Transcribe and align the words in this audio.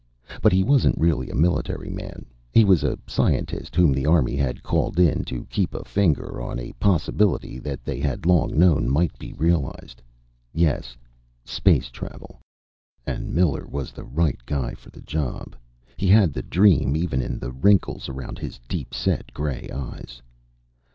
But 0.41 0.51
he 0.51 0.63
wasn't 0.63 0.97
really 0.97 1.29
a 1.29 1.35
military 1.35 1.91
man; 1.91 2.25
he 2.51 2.65
was 2.65 2.83
a 2.83 2.97
scientist 3.05 3.75
whom 3.75 3.93
the 3.93 4.07
Army 4.07 4.35
had 4.35 4.63
called 4.63 4.97
in 4.99 5.23
to 5.25 5.45
keep 5.45 5.75
a 5.75 5.83
finger 5.85 6.41
on 6.41 6.57
a 6.57 6.71
possibility 6.79 7.59
that 7.59 7.85
they 7.85 7.99
had 7.99 8.25
long 8.25 8.57
known 8.57 8.89
might 8.89 9.15
be 9.19 9.31
realized. 9.33 10.01
Yes 10.55 10.97
space 11.45 11.91
travel. 11.91 12.39
And 13.05 13.31
Miller 13.31 13.67
was 13.67 13.91
the 13.91 14.03
right 14.03 14.39
guy 14.47 14.73
for 14.73 14.89
the 14.89 15.01
job. 15.01 15.55
He 15.97 16.07
had 16.07 16.33
the 16.33 16.41
dream 16.41 16.95
even 16.95 17.21
in 17.21 17.37
the 17.37 17.51
wrinkles 17.51 18.09
around 18.09 18.39
his 18.39 18.59
deep 18.67 18.95
set 18.95 19.31
gray 19.35 19.69
eyes. 19.71 20.19